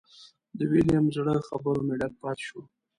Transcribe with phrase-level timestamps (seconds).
[0.57, 2.61] د ویلیم زړه خبرو مې ډک پاتې شو.